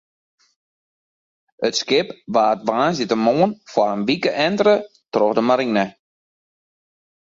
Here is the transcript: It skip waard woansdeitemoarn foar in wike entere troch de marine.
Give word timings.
It 1.67 1.73
skip 1.79 2.07
waard 2.33 2.59
woansdeitemoarn 2.69 3.51
foar 3.71 3.91
in 3.97 4.05
wike 4.09 4.31
entere 4.47 4.75
troch 5.13 5.35
de 5.37 5.43
marine. 5.49 5.85